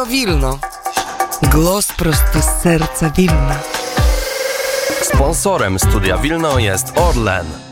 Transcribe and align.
Radio 0.00 0.12
Wilno. 0.12 0.58
Głos 1.52 1.92
prosto 1.92 2.42
z 2.42 2.62
serca 2.62 3.10
Wilna. 3.10 3.56
Sponsorem 5.02 5.78
Studia 5.78 6.18
Wilno 6.18 6.58
jest 6.58 6.92
Orlen. 6.98 7.69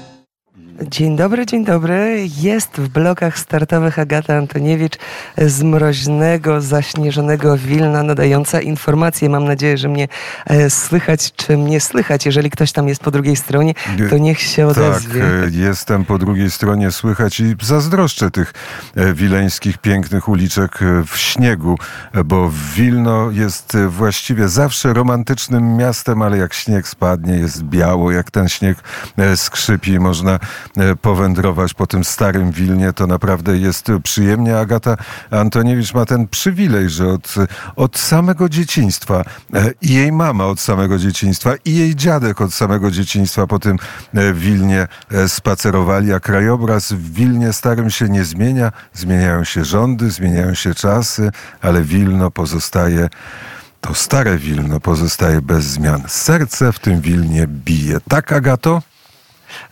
Dzień 0.82 1.16
dobry, 1.16 1.46
dzień 1.46 1.64
dobry. 1.64 2.26
Jest 2.36 2.70
w 2.70 2.88
blokach 2.88 3.38
startowych 3.38 3.98
Agata 3.98 4.34
Antoniewicz 4.34 4.98
z 5.38 5.62
mroźnego, 5.62 6.60
zaśnieżonego 6.60 7.56
Wilna, 7.56 8.02
nadająca 8.02 8.60
informacje. 8.60 9.28
Mam 9.28 9.44
nadzieję, 9.44 9.78
że 9.78 9.88
mnie 9.88 10.08
e, 10.46 10.70
słychać, 10.70 11.32
czy 11.32 11.56
mnie 11.56 11.80
słychać. 11.80 12.26
Jeżeli 12.26 12.50
ktoś 12.50 12.72
tam 12.72 12.88
jest 12.88 13.02
po 13.02 13.10
drugiej 13.10 13.36
stronie, 13.36 13.74
to 14.10 14.18
niech 14.18 14.40
się 14.40 14.66
odezwie. 14.66 15.20
Tak, 15.20 15.30
e, 15.30 15.56
jestem 15.56 16.04
po 16.04 16.18
drugiej 16.18 16.50
stronie, 16.50 16.90
słychać 16.90 17.40
i 17.40 17.54
zazdroszczę 17.62 18.30
tych 18.30 18.54
e, 18.96 19.14
wileńskich, 19.14 19.78
pięknych 19.78 20.28
uliczek 20.28 20.82
e, 20.82 21.02
w 21.06 21.16
śniegu, 21.18 21.78
bo 22.24 22.50
Wilno 22.74 23.30
jest 23.30 23.76
właściwie 23.88 24.48
zawsze 24.48 24.92
romantycznym 24.92 25.76
miastem, 25.76 26.22
ale 26.22 26.38
jak 26.38 26.54
śnieg 26.54 26.88
spadnie, 26.88 27.34
jest 27.34 27.62
biało, 27.62 28.12
jak 28.12 28.30
ten 28.30 28.48
śnieg 28.48 28.78
skrzypi, 29.36 29.98
można 29.98 30.38
powędrować 31.02 31.74
po 31.74 31.86
tym 31.86 32.04
starym 32.04 32.50
Wilnie, 32.50 32.92
to 32.92 33.06
naprawdę 33.06 33.58
jest 33.58 33.86
przyjemnie. 34.02 34.58
Agata 34.58 34.96
Antoniewicz 35.30 35.94
ma 35.94 36.06
ten 36.06 36.28
przywilej, 36.28 36.90
że 36.90 37.08
od, 37.08 37.34
od 37.76 37.98
samego 37.98 38.48
dzieciństwa 38.48 39.24
e, 39.54 39.70
i 39.82 39.94
jej 39.94 40.12
mama 40.12 40.46
od 40.46 40.60
samego 40.60 40.98
dzieciństwa 40.98 41.54
i 41.64 41.76
jej 41.76 41.96
dziadek 41.96 42.40
od 42.40 42.54
samego 42.54 42.90
dzieciństwa 42.90 43.46
po 43.46 43.58
tym 43.58 43.78
e, 44.14 44.32
Wilnie 44.32 44.88
e, 45.10 45.28
spacerowali, 45.28 46.12
a 46.12 46.20
krajobraz 46.20 46.92
w 46.92 47.12
Wilnie 47.12 47.52
starym 47.52 47.90
się 47.90 48.08
nie 48.08 48.24
zmienia. 48.24 48.72
Zmieniają 48.94 49.44
się 49.44 49.64
rządy, 49.64 50.10
zmieniają 50.10 50.54
się 50.54 50.74
czasy, 50.74 51.30
ale 51.60 51.82
Wilno 51.82 52.30
pozostaje 52.30 53.08
to 53.80 53.94
stare 53.94 54.38
Wilno 54.38 54.80
pozostaje 54.80 55.42
bez 55.42 55.64
zmian. 55.64 56.02
Serce 56.08 56.72
w 56.72 56.78
tym 56.78 57.00
Wilnie 57.00 57.46
bije. 57.46 58.00
Tak, 58.08 58.32
Agato? 58.32 58.82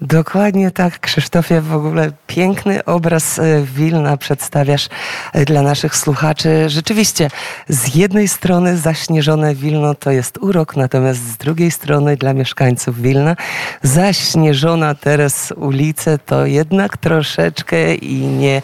Dokładnie 0.00 0.70
tak, 0.70 1.00
Krzysztofie. 1.00 1.60
W 1.60 1.74
ogóle 1.74 2.12
piękny 2.26 2.84
obraz 2.84 3.38
e, 3.38 3.62
Wilna 3.62 4.16
przedstawiasz 4.16 4.88
e, 5.32 5.44
dla 5.44 5.62
naszych 5.62 5.96
słuchaczy. 5.96 6.68
Rzeczywiście, 6.68 7.30
z 7.68 7.94
jednej 7.94 8.28
strony 8.28 8.76
zaśnieżone 8.76 9.54
Wilno 9.54 9.94
to 9.94 10.10
jest 10.10 10.38
urok, 10.38 10.76
natomiast 10.76 11.20
z 11.20 11.36
drugiej 11.36 11.70
strony 11.70 12.16
dla 12.16 12.32
mieszkańców 12.32 13.02
Wilna 13.02 13.36
zaśnieżona 13.82 14.94
teraz 14.94 15.52
ulice 15.56 16.18
to 16.18 16.46
jednak 16.46 16.96
troszeczkę 16.96 17.94
i 17.94 18.20
nie 18.20 18.62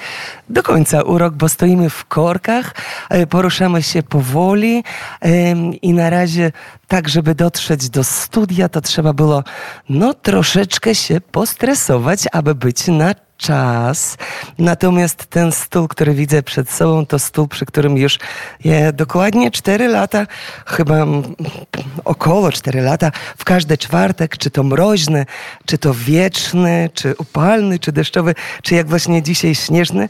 do 0.53 0.63
końca 0.63 1.03
urok, 1.03 1.35
bo 1.35 1.49
stoimy 1.49 1.91
w 1.91 2.05
korkach, 2.05 2.75
e, 3.11 3.27
poruszamy 3.27 3.83
się 3.83 4.03
powoli 4.03 4.85
i 5.83 5.93
na 5.93 6.11
razie 6.11 6.53
tak, 6.89 7.09
żeby 7.09 7.35
dotrzeć 7.35 7.91
do 7.91 8.05
studia, 8.05 8.69
to 8.69 8.81
trzeba 8.81 9.13
było 9.13 9.45
no 9.89 10.15
troszeczkę 10.15 10.95
się 10.95 11.21
postresować, 11.21 12.25
aby 12.33 12.55
być 12.55 12.89
na 12.89 13.15
czas. 13.43 14.17
Natomiast 14.59 15.27
ten 15.27 15.53
stół, 15.53 15.89
który 15.89 16.15
widzę 16.15 16.43
przed 16.43 16.71
sobą, 16.71 17.07
to 17.07 17.19
stół, 17.19 17.49
przy 17.49 17.67
którym 17.67 17.97
już 17.97 18.19
je 18.65 18.93
dokładnie 18.93 19.51
4 19.51 19.89
lata, 19.89 20.27
chyba 20.67 21.07
około 22.05 22.53
4 22.53 22.81
lata, 22.81 23.13
w 23.39 23.45
każdy 23.45 23.79
czwartek, 23.79 24.39
czy 24.39 24.51
to 24.51 24.63
mroźny, 24.63 25.27
czy 25.67 25.79
to 25.79 25.95
wieczny, 25.95 26.91
czy 26.95 27.15
upalny, 27.19 27.79
czy 27.79 27.93
deszczowy, 27.93 28.35
czy 28.63 28.75
jak 28.75 28.89
właśnie 28.89 29.23
dzisiaj 29.23 29.55
śnieżny, 29.55 30.09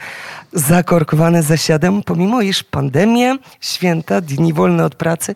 zakorkowane 0.52 1.42
zasiadem, 1.42 2.02
pomimo 2.02 2.42
iż 2.42 2.62
pandemia, 2.62 3.38
święta, 3.60 4.20
dni 4.20 4.52
wolne 4.52 4.84
od 4.84 4.94
pracy 4.94 5.34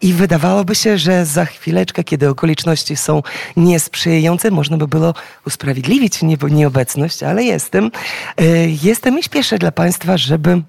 i 0.00 0.12
wydawałoby 0.12 0.74
się, 0.74 0.98
że 0.98 1.26
za 1.26 1.44
chwileczkę, 1.44 2.04
kiedy 2.04 2.28
okoliczności 2.28 2.96
są 2.96 3.22
niesprzyjające, 3.56 4.50
można 4.50 4.76
by 4.76 4.88
było 4.88 5.14
usprawiedliwić 5.46 6.20
nieobecność, 6.50 7.22
ale 7.22 7.35
jestem. 7.44 7.90
E, 8.36 8.44
jestem 8.82 9.18
i 9.18 9.22
śpieszę 9.22 9.58
dla 9.58 9.72
Państwa, 9.72 10.16
żeby 10.16 10.62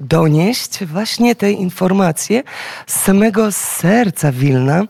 donieść 0.00 0.84
właśnie 0.84 1.34
te 1.34 1.52
informacje 1.52 2.42
z 2.86 3.00
samego 3.00 3.52
serca 3.52 4.32
Wilna 4.32 4.84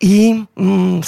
i 0.00 0.44
mm, 0.56 1.00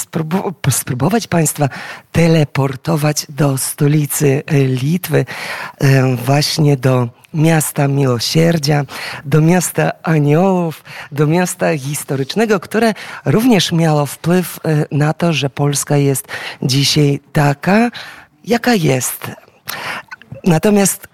spróbować 0.71 1.27
Państwa 1.27 1.69
teleportować 2.13 3.27
do 3.29 3.59
stolicy 3.59 4.43
e, 4.47 4.65
Litwy, 4.65 5.25
e, 5.79 6.17
właśnie 6.17 6.77
do 6.77 7.09
miasta 7.35 7.89
miłosierdzia, 7.89 8.85
do 9.25 9.41
miasta 9.41 9.93
aniołów, 10.03 10.85
do 11.13 11.27
miasta 11.27 11.79
historycznego, 11.79 12.61
które 12.61 12.95
również 13.25 13.73
miało 13.73 14.07
wpływ 14.07 14.61
na 14.91 15.13
to, 15.13 15.33
że 15.33 15.51
Polska 15.51 15.97
jest 15.97 16.29
dzisiaj 16.63 17.21
taka, 17.33 17.91
jaka 18.49 18.75
jest. 18.75 19.31
Natomiast 20.45 21.09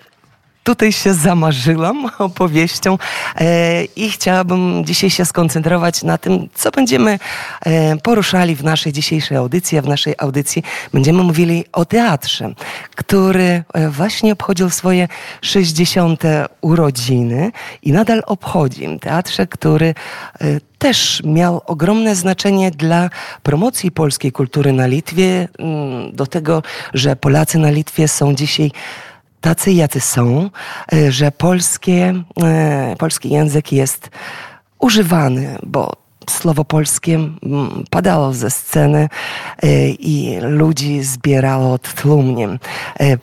tutaj 0.64 0.92
się 0.92 1.14
zamarzyłam 1.14 2.10
opowieścią 2.18 2.98
e, 3.36 3.84
i 3.84 4.10
chciałabym 4.10 4.84
dzisiaj 4.84 5.10
się 5.10 5.24
skoncentrować 5.24 6.02
na 6.02 6.18
tym, 6.18 6.48
co 6.54 6.70
będziemy 6.70 7.18
e, 7.60 7.96
poruszali 7.96 8.56
w 8.56 8.64
naszej 8.64 8.92
dzisiejszej 8.92 9.36
audycji. 9.36 9.78
A 9.78 9.82
w 9.82 9.88
naszej 9.88 10.14
audycji 10.18 10.62
będziemy 10.92 11.22
mówili 11.22 11.64
o 11.72 11.84
teatrze, 11.84 12.54
który 12.96 13.64
e, 13.74 13.90
właśnie 13.90 14.32
obchodził 14.32 14.70
swoje 14.70 15.08
60. 15.40 16.22
urodziny 16.60 17.52
i 17.82 17.92
nadal 17.92 18.22
obchodzi. 18.26 18.98
Teatrze, 19.00 19.46
który 19.46 19.94
też 20.78 21.22
miał 21.24 21.62
ogromne 21.66 22.16
znaczenie 22.16 22.70
dla 22.70 23.10
promocji 23.42 23.90
polskiej 23.90 24.32
kultury 24.32 24.72
na 24.72 24.86
Litwie, 24.86 25.48
mm, 25.58 26.12
do 26.12 26.26
tego, 26.26 26.62
że 26.94 27.16
Polacy 27.16 27.58
na 27.58 27.70
Litwie 27.70 28.08
są 28.08 28.34
dzisiaj 28.34 28.72
tacy, 29.44 29.72
jacy 29.72 30.00
są, 30.00 30.50
e, 30.92 31.12
że 31.12 31.32
polskie, 31.32 32.14
e, 32.42 32.96
polski 32.98 33.30
język 33.30 33.72
jest 33.72 34.10
używany, 34.78 35.58
bo 35.62 35.92
słowo 36.30 36.64
polskie 36.64 37.18
padało 37.90 38.32
ze 38.32 38.50
sceny 38.50 39.08
e, 39.62 39.88
i 39.88 40.38
ludzi 40.40 41.02
zbierało 41.02 41.78
tłumnie. 41.78 42.48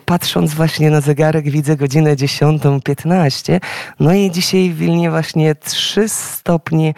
Patrząc 0.06 0.54
właśnie 0.54 0.92
na 0.92 1.02
zegarek 1.02 1.50
widzę 1.50 1.76
godzinę 1.78 2.16
10.15, 2.16 3.60
no 4.00 4.14
i 4.14 4.32
dzisiaj 4.32 4.70
w 4.70 4.78
Wilnie 4.78 5.12
właśnie 5.12 5.56
3 5.56 6.10
stopnie 6.10 6.94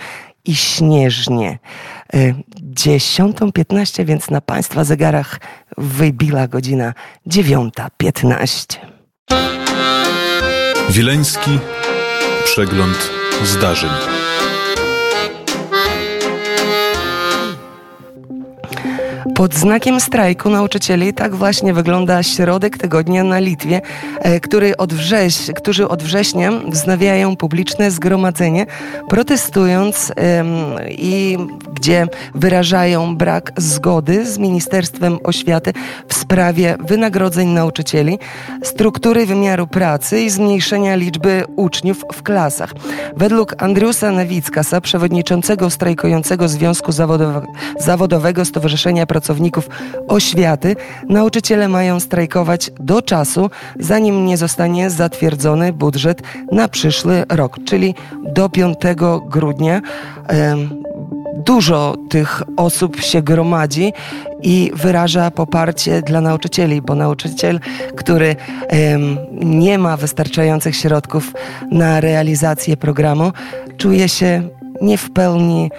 i 0.46 0.56
śnieżnie. 0.56 1.60
10.15, 2.74 4.06
więc 4.06 4.30
na 4.30 4.42
Państwa 4.42 4.84
zegarach 4.84 5.40
wybiła 5.78 6.48
godzina 6.48 6.94
9.15. 7.28 8.93
Wileński 10.90 11.60
przegląd 12.46 13.12
zdarzeń. 13.44 14.23
Pod 19.36 19.54
znakiem 19.54 20.00
strajku 20.00 20.50
nauczycieli 20.50 21.14
tak 21.14 21.36
właśnie 21.36 21.74
wygląda 21.74 22.24
środek 22.24 22.78
tygodnia 22.78 23.24
na 23.24 23.40
Litwie, 23.40 23.82
e, 24.20 24.40
który 24.40 24.78
od 24.78 24.94
wrześ, 24.94 25.38
którzy 25.56 25.88
od 25.88 26.04
września 26.04 26.52
wznawiają 26.68 27.36
publiczne 27.36 27.92
zgromadzenie, 27.92 28.66
protestując 29.10 30.14
i 30.90 31.38
gdzie 31.74 32.08
wyrażają 32.36 33.16
brak 33.16 33.52
zgody 33.58 34.26
z 34.26 34.38
Ministerstwem 34.38 35.18
Oświaty 35.24 35.74
w 36.08 36.14
sprawie 36.14 36.78
wynagrodzeń 36.80 37.48
nauczycieli, 37.48 38.20
struktury 38.64 39.26
wymiaru 39.26 39.68
pracy 39.68 40.22
i 40.22 40.30
zmniejszenia 40.30 40.96
liczby 40.96 41.44
uczniów 41.56 42.04
w 42.14 42.24
klasach. 42.24 42.74
Według 43.18 43.64
Andriusa 43.64 44.12
Nawickasa, 44.12 44.82
przewodniczącego 44.82 45.70
strajkującego 45.70 46.48
Związku 46.48 46.92
Zawodowego 47.80 48.46
Stowarzyszenia 48.46 49.06
Pracowników 49.06 49.23
Oświaty, 50.08 50.76
nauczyciele 51.10 51.68
mają 51.68 52.00
strajkować 52.00 52.72
do 52.80 53.02
czasu, 53.02 53.50
zanim 53.80 54.26
nie 54.26 54.38
zostanie 54.38 54.90
zatwierdzony 54.90 55.74
budżet 55.74 56.22
na 56.52 56.68
przyszły 56.68 57.24
rok, 57.30 57.58
czyli 57.66 57.96
do 58.24 58.50
5 58.50 58.78
grudnia. 59.26 59.82
Dużo 61.46 61.96
tych 62.10 62.44
osób 62.58 63.02
się 63.02 63.22
gromadzi 63.22 63.94
i 64.42 64.72
wyraża 64.76 65.32
poparcie 65.32 66.02
dla 66.02 66.22
nauczycieli, 66.22 66.82
bo 66.82 66.96
nauczyciel, 66.96 67.60
który 67.96 68.36
um, 68.92 69.18
nie 69.32 69.78
ma 69.78 69.98
wystarczających 69.98 70.76
środków 70.76 71.34
na 71.72 72.02
realizację 72.02 72.78
programu, 72.78 73.32
czuje 73.78 74.10
się 74.10 74.50
nie 74.82 74.98
w 74.98 75.12
pełni 75.12 75.70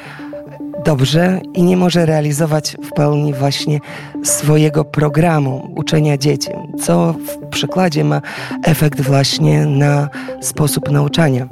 dobrze 0.85 1.41
i 1.55 1.63
nie 1.63 1.77
może 1.77 2.07
realizować 2.07 2.77
w 2.83 2.91
pełni 2.97 3.35
właśnie 3.35 3.81
swojego 4.25 4.85
programu 4.85 5.73
uczenia 5.77 6.19
dzieci, 6.19 6.51
co 6.83 7.13
w 7.13 7.49
przykładzie 7.49 8.05
ma 8.05 8.21
efekt 8.65 9.01
właśnie 9.01 9.67
na 9.67 10.09
sposób 10.41 10.91
nauczania. 10.91 11.49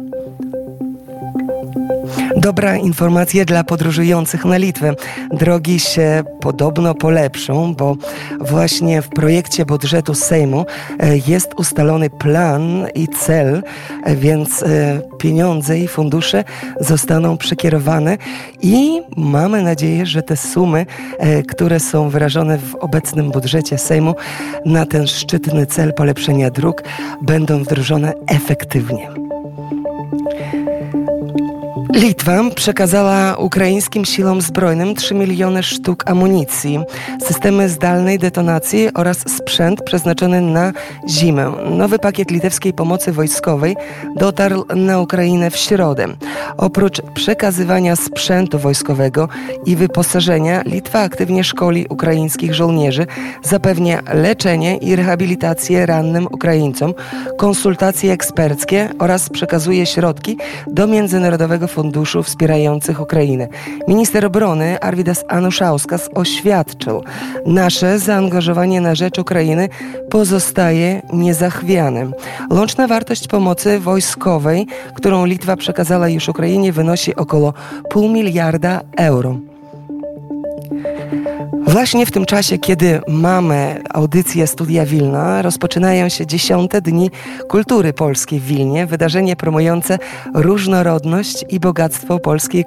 Dobra 2.37 2.77
informacja 2.77 3.45
dla 3.45 3.65
podróżujących 3.65 4.45
na 4.45 4.57
Litwę. 4.57 4.95
Drogi 5.31 5.81
się 5.81 6.23
podobno 6.41 6.95
polepszą, 6.95 7.75
bo 7.75 7.97
właśnie 8.41 9.03
w 9.03 9.09
projekcie 9.09 9.67
budżetu 9.67 10.15
Sejmu 10.15 10.67
e, 10.99 11.17
jest 11.27 11.55
ustalony 11.57 12.11
plan 12.11 12.87
i 12.95 13.09
cel, 13.09 13.63
e, 14.05 14.17
więc 14.17 14.63
e, 14.63 15.01
pieniądze 15.19 15.79
i 15.79 15.89
fundusze 15.89 16.45
zostaną 16.81 17.37
przekierowane 17.37 18.19
i 18.63 19.01
mamy 19.17 19.63
nadzieję, 19.63 20.07
że 20.07 20.23
te 20.23 20.37
sumy, 20.37 20.87
które 21.49 21.81
są 21.81 22.09
wyrażone 22.09 22.59
w 22.59 22.75
obecnym 22.75 23.31
budżecie 23.31 23.79
Sejmu 23.79 24.15
na 24.67 24.87
ten 24.87 25.07
szczytny 25.07 25.67
cel 25.67 25.95
polepszenia 25.95 26.51
dróg 26.51 26.83
będą 27.23 27.63
wdrożone 27.63 28.13
efektywnie. 28.27 29.09
Litwa 31.95 32.51
przekazała 32.55 33.37
ukraińskim 33.37 34.05
siłom 34.05 34.41
zbrojnym 34.41 34.95
3 34.95 35.15
miliony 35.15 35.63
sztuk 35.63 36.11
amunicji, 36.11 36.81
systemy 37.27 37.69
zdalnej 37.69 38.19
detonacji 38.19 38.89
oraz 38.95 39.19
sprzęt 39.19 39.83
przeznaczony 39.83 40.41
na 40.41 40.73
zimę. 41.09 41.53
Nowy 41.71 41.99
pakiet 41.99 42.31
litewskiej 42.31 42.73
pomocy 42.73 43.13
wojskowej 43.13 43.77
dotarł 44.17 44.65
na 44.77 45.01
Ukrainę 45.01 45.51
w 45.51 45.57
środę. 45.57 46.07
Oprócz 46.57 47.03
przekazywania 47.15 47.97
sprzętu 47.97 48.59
wojskowego 48.59 49.29
i 49.67 49.77
wyposażenia, 49.77 50.63
Litwa 50.67 51.01
aktywnie 51.01 51.45
szkoli 51.45 51.87
ukraińskich 51.89 52.55
żołnierzy, 52.55 53.07
zapewnia 53.43 54.03
leczenie 54.15 54.77
i 54.77 54.97
rehabilitację 54.97 55.87
rannym 55.87 56.27
Ukraińcom, 56.27 56.95
konsultacje 57.39 58.13
eksperckie 58.13 58.89
oraz 58.99 59.29
przekazuje 59.29 59.87
środki 59.87 60.37
do 60.67 60.87
Międzynarodowego 60.87 61.69
Funduszu 61.69 61.82
funduszy 61.83 62.23
wspierających 62.23 63.01
Ukrainę. 63.01 63.49
Minister 63.89 64.27
obrony 64.27 64.81
Arvidas 64.81 65.25
Anuszauskas 65.29 66.11
oświadczył, 66.15 67.05
nasze 67.47 67.99
zaangażowanie 67.99 68.81
na 68.81 68.95
rzecz 68.95 69.19
Ukrainy 69.19 69.69
pozostaje 70.11 71.03
niezachwiane. 71.13 72.11
Łączna 72.51 72.87
wartość 72.87 73.29
pomocy 73.29 73.79
wojskowej, 73.81 74.67
którą 74.95 75.25
Litwa 75.25 75.57
przekazała 75.57 76.09
już 76.09 76.29
Ukrainie, 76.29 76.73
wynosi 76.73 77.17
około 77.17 77.55
pół 77.91 78.09
miliarda 78.09 78.81
euro. 78.97 79.52
Właśnie 81.73 82.07
w 82.07 82.11
tym 82.11 82.27
czasie, 82.27 82.59
kiedy 82.59 83.01
mamy 83.09 83.83
audycję 83.91 84.47
Studia 84.47 84.87
Wilna, 84.87 85.43
rozpoczynają 85.43 86.09
się 86.09 86.27
dziesiąte 86.27 86.81
dni 86.81 87.11
kultury 87.49 87.93
polskiej 87.93 88.41
w 88.41 88.47
Wilnie, 88.47 88.87
wydarzenie 88.87 89.37
promujące 89.37 89.99
różnorodność 90.35 91.45
i 91.49 91.61
bogactwo 91.61 92.19
polskiej 92.19 92.65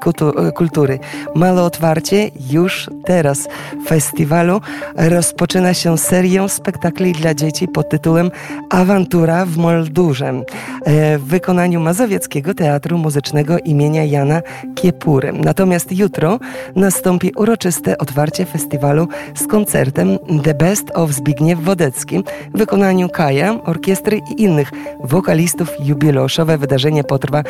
kultury. 0.56 1.00
Małe 1.36 1.64
otwarcie 1.64 2.32
już 2.52 2.90
teraz 3.06 3.48
festiwalu 3.88 4.62
rozpoczyna 4.96 5.74
się 5.74 5.98
serią 5.98 6.48
spektakli 6.48 7.14
dla 7.14 7.34
dzieci 7.34 7.68
pod 7.68 7.90
tytułem 7.90 8.32
Awantura 8.70 9.46
w 9.46 9.58
Moldurze 9.58 10.44
e, 10.86 11.18
w 11.18 11.24
wykonaniu 11.26 11.80
Mazowieckiego 11.80 12.54
Teatru 12.54 12.98
Muzycznego 12.98 13.60
imienia 13.60 14.04
Jana 14.04 14.42
Kiepury. 14.76 15.34
Natomiast 15.34 15.92
jutro 15.92 16.40
nastąpi 16.76 17.32
uroczyste 17.36 17.98
otwarcie 17.98 18.46
festiwalu 18.46 18.95
festiwalu 18.96 19.08
z 19.36 19.48
koncertem 19.48 20.20
The 20.44 20.54
Best 20.54 20.92
of 20.94 21.12
Zbigniew 21.12 21.60
Wodecki 21.60 22.24
w 22.54 22.58
wykonaniu 22.58 23.10
Kaja, 23.10 23.64
orkiestry 23.64 24.22
i 24.32 24.42
innych 24.42 24.72
wokalistów. 25.04 25.70
Jubileuszowe 25.80 26.58
wydarzenie 26.58 27.04
potrwa 27.04 27.44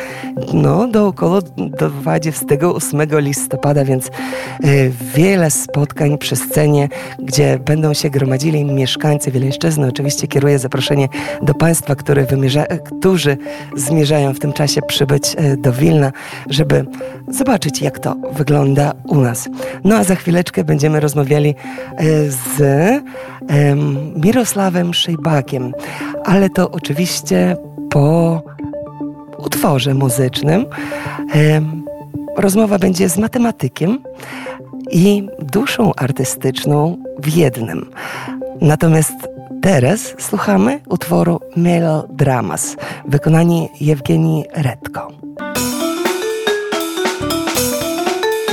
no, 0.54 0.88
do 0.88 1.06
około 1.06 1.42
do 1.56 1.90
28 1.90 3.00
listopada, 3.20 3.84
więc 3.84 4.06
y, 4.06 4.92
wiele 5.14 5.50
spotkań 5.50 6.18
przy 6.18 6.36
scenie, 6.36 6.88
gdzie 7.18 7.58
będą 7.58 7.94
się 7.94 8.10
gromadzili 8.10 8.64
mieszkańcy 8.64 9.30
Wileńszczyzny. 9.30 9.88
Oczywiście 9.88 10.26
kieruję 10.26 10.58
zaproszenie 10.58 11.08
do 11.42 11.54
Państwa, 11.54 11.94
wymierza, 12.30 12.64
którzy 12.66 13.36
zmierzają 13.76 14.34
w 14.34 14.38
tym 14.38 14.52
czasie 14.52 14.80
przybyć 14.82 15.36
y, 15.40 15.56
do 15.56 15.72
Wilna, 15.72 16.12
żeby 16.50 16.86
zobaczyć, 17.28 17.82
jak 17.82 17.98
to 17.98 18.16
wygląda 18.32 18.92
u 19.08 19.20
nas. 19.20 19.48
No 19.84 19.96
a 19.96 20.04
za 20.04 20.14
chwileczkę 20.14 20.64
będziemy 20.64 21.00
rozmawiali 21.00 21.35
rozmawiali 21.36 21.54
e, 21.96 22.30
z 22.30 23.04
Mirosławem 24.16 24.94
Szejbakiem, 24.94 25.72
ale 26.24 26.50
to 26.50 26.70
oczywiście 26.70 27.56
po 27.90 28.42
utworze 29.38 29.94
muzycznym. 29.94 30.66
Rozmowa 32.36 32.78
będzie 32.78 33.08
z 33.08 33.18
matematykiem 33.18 33.98
i 34.90 35.28
duszą 35.38 35.94
artystyczną 35.94 36.96
w 37.18 37.28
jednym. 37.28 37.90
Natomiast 38.60 39.14
teraz 39.62 40.14
słuchamy 40.18 40.80
utworu 40.88 41.40
Melodramas 41.56 42.76
w 43.06 43.10
wykonaniu 43.10 43.68
Jewgenii 43.80 44.44
Redko. 44.54 45.12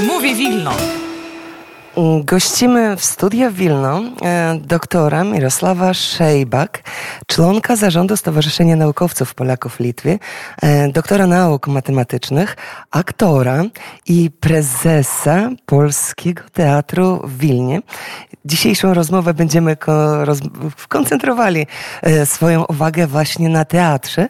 Mówi 0.07 0.35
Wilno. 0.35 1.02
Gościmy 2.23 2.95
w 2.97 3.05
studio 3.05 3.51
Wilno 3.51 4.01
e, 4.21 4.59
doktora 4.59 5.23
Mirosława 5.23 5.93
Szejbak, 5.93 6.83
członka 7.27 7.75
zarządu 7.75 8.17
Stowarzyszenia 8.17 8.75
Naukowców 8.75 9.35
Polaków 9.35 9.75
w 9.75 9.79
Litwie, 9.79 10.19
e, 10.61 10.89
doktora 10.89 11.27
nauk 11.27 11.67
matematycznych, 11.67 12.57
aktora 12.91 13.63
i 14.07 14.31
prezesa 14.39 15.49
Polskiego 15.65 16.43
Teatru 16.53 17.21
w 17.23 17.37
Wilnie. 17.37 17.81
Dzisiejszą 18.45 18.93
rozmowę 18.93 19.33
będziemy 19.33 19.77
koncentrowali 20.89 21.67
e, 22.01 22.25
swoją 22.25 22.63
uwagę 22.63 23.07
właśnie 23.07 23.49
na 23.49 23.65
teatrze, 23.65 24.27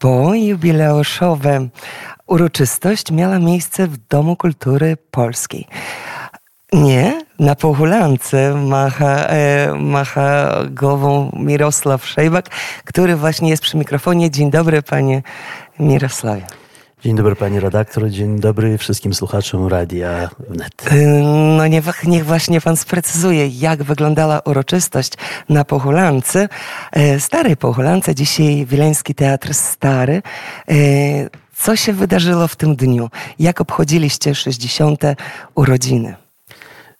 bo 0.00 0.34
jubileuszowe 0.34 1.68
uroczystość 2.26 3.10
miała 3.10 3.38
miejsce 3.38 3.86
w 3.86 3.96
Domu 4.08 4.36
Kultury 4.36 4.96
Polskiej. 5.10 5.66
Nie, 6.72 7.24
na 7.38 7.54
pohulance 7.54 8.54
macha, 8.54 9.26
e, 9.26 9.74
macha 9.74 10.50
głową 10.70 11.30
Mirosław 11.36 12.06
Szejbak, 12.06 12.48
który 12.84 13.16
właśnie 13.16 13.50
jest 13.50 13.62
przy 13.62 13.76
mikrofonie. 13.76 14.30
Dzień 14.30 14.50
dobry, 14.50 14.82
panie 14.82 15.22
Mirosławie. 15.78 16.46
Dzień 17.02 17.16
dobry 17.16 17.36
panie 17.36 17.60
redaktor, 17.60 18.10
dzień 18.10 18.40
dobry 18.40 18.78
wszystkim 18.78 19.14
słuchaczom 19.14 19.66
Radia 19.68 20.30
Wnet. 20.48 20.86
E, 20.90 20.96
no 21.56 21.66
niech, 21.66 22.04
niech 22.04 22.24
właśnie 22.24 22.60
pan 22.60 22.76
sprecyzuje, 22.76 23.48
jak 23.48 23.82
wyglądała 23.82 24.40
uroczystość 24.44 25.12
na 25.48 25.64
Pochulance, 25.64 26.48
e, 26.92 27.20
starej 27.20 27.56
Pochulance, 27.56 28.14
dzisiaj 28.14 28.66
Wileński 28.66 29.14
Teatr 29.14 29.54
Stary. 29.54 30.22
E, 30.68 30.74
co 31.56 31.76
się 31.76 31.92
wydarzyło 31.92 32.48
w 32.48 32.56
tym 32.56 32.76
dniu? 32.76 33.10
Jak 33.38 33.60
obchodziliście 33.60 34.34
60. 34.34 35.02
urodziny? 35.54 36.23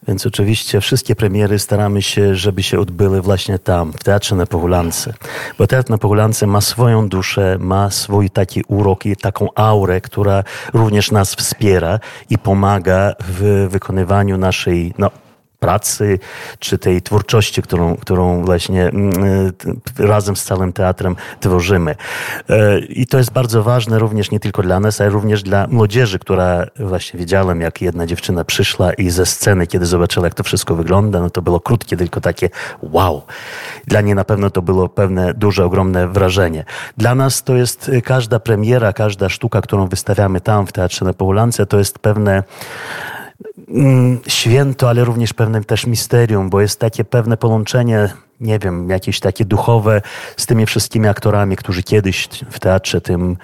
Więc 0.08 0.26
oczywiście 0.26 0.80
wszystkie 0.80 1.16
premiery 1.16 1.58
staramy 1.58 2.02
się, 2.02 2.34
żeby 2.34 2.62
się 2.62 2.80
odbyły 2.80 3.22
właśnie 3.22 3.58
tam, 3.58 3.92
w 3.92 4.04
Teatrze 4.04 4.36
na 4.36 4.46
Pohulance. 4.46 5.14
Bo 5.58 5.66
Teatr 5.66 5.90
na 5.90 5.98
Pohulance 5.98 6.46
ma 6.46 6.60
swoją 6.60 7.08
duszę, 7.08 7.56
ma 7.60 7.90
swój 7.90 8.30
taki 8.30 8.62
urok 8.68 9.06
i 9.06 9.16
taką 9.16 9.48
aurę, 9.54 10.00
która 10.00 10.44
również 10.72 11.10
nas 11.10 11.34
wspiera 11.34 12.00
i 12.30 12.38
pomaga 12.38 13.12
w 13.28 13.66
wykonywaniu 13.70 14.38
naszej 14.38 14.94
no, 14.98 15.10
pracy, 15.64 16.18
czy 16.58 16.78
tej 16.78 17.02
twórczości, 17.02 17.62
którą, 17.62 17.96
którą 17.96 18.44
właśnie 18.44 18.82
mm, 18.82 19.10
e, 19.98 20.06
razem 20.06 20.36
z 20.36 20.44
całym 20.44 20.72
teatrem 20.72 21.16
tworzymy. 21.40 21.94
E, 22.48 22.78
I 22.78 23.06
to 23.06 23.18
jest 23.18 23.32
bardzo 23.32 23.62
ważne 23.62 23.98
również 23.98 24.30
nie 24.30 24.40
tylko 24.40 24.62
dla 24.62 24.80
nas, 24.80 25.00
ale 25.00 25.10
również 25.10 25.42
dla 25.42 25.66
młodzieży, 25.66 26.18
która 26.18 26.66
właśnie 26.76 27.20
widziałem, 27.20 27.60
jak 27.60 27.82
jedna 27.82 28.06
dziewczyna 28.06 28.44
przyszła 28.44 28.92
i 28.92 29.10
ze 29.10 29.26
sceny, 29.26 29.66
kiedy 29.66 29.86
zobaczyła, 29.86 30.26
jak 30.26 30.34
to 30.34 30.42
wszystko 30.42 30.74
wygląda, 30.74 31.20
no 31.20 31.30
to 31.30 31.42
było 31.42 31.60
krótkie, 31.60 31.96
tylko 31.96 32.20
takie 32.20 32.50
wow. 32.82 33.22
Dla 33.86 34.00
niej 34.00 34.14
na 34.14 34.24
pewno 34.24 34.50
to 34.50 34.62
było 34.62 34.88
pewne, 34.88 35.34
duże, 35.34 35.64
ogromne 35.64 36.08
wrażenie. 36.08 36.64
Dla 36.96 37.14
nas 37.14 37.42
to 37.42 37.56
jest 37.56 37.90
każda 38.04 38.40
premiera, 38.40 38.92
każda 38.92 39.28
sztuka, 39.28 39.60
którą 39.60 39.88
wystawiamy 39.88 40.40
tam 40.40 40.66
w 40.66 40.72
Teatrze 40.72 41.04
na 41.04 41.12
Połulance, 41.12 41.66
to 41.66 41.78
jest 41.78 41.98
pewne 41.98 42.42
święto, 44.28 44.88
ale 44.88 45.04
również 45.04 45.32
pewne 45.32 45.64
też 45.64 45.86
misterium, 45.86 46.50
bo 46.50 46.60
jest 46.60 46.80
takie 46.80 47.04
pewne 47.04 47.36
połączenie, 47.36 48.08
nie 48.40 48.58
wiem, 48.58 48.90
jakieś 48.90 49.20
takie 49.20 49.44
duchowe 49.44 50.02
z 50.36 50.46
tymi 50.46 50.66
wszystkimi 50.66 51.08
aktorami, 51.08 51.56
którzy 51.56 51.82
kiedyś 51.82 52.28
w 52.50 52.58
teatrze 52.58 53.00
tym 53.00 53.36